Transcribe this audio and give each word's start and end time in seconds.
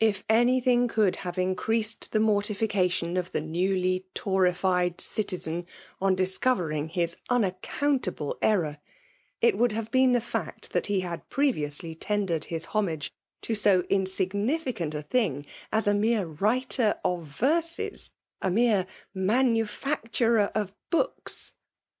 If 0.00 0.24
anything 0.28 0.88
could 0.88 1.14
have 1.22 1.38
increased 1.38 2.10
the 2.10 2.18
morti* 2.18 2.56
Acatien 2.56 3.16
of 3.16 3.30
the 3.30 3.40
newly 3.40 4.04
Toxyfied 4.12 5.00
citizen 5.00 5.66
on 6.00 6.16
disco 6.16 6.56
vering 6.56 6.92
fasB 6.92 7.14
unaccountable 7.30 8.36
error> 8.42 8.78
it 9.40 9.56
would 9.56 9.70
have 9.70 9.92
keen 9.92 10.10
the 10.10 10.20
fact 10.20 10.70
that 10.72 10.86
he 10.86 11.02
had 11.02 11.28
previously 11.30 11.94
tendered 11.94 12.46
his 12.46 12.64
homage 12.64 13.12
to 13.42 13.54
ao 13.64 13.82
insignificant 13.88 14.92
a 14.92 15.02
thing 15.02 15.46
as 15.70 15.86
a 15.86 15.92
meie 15.92 16.24
writer 16.40 16.98
ofveraeo 17.04 18.10
a 18.42 18.50
mere 18.50 18.88
manufacturer 19.14 20.50
of 20.56 20.72
books. 20.90 21.54